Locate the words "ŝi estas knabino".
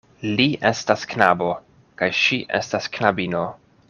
2.21-3.45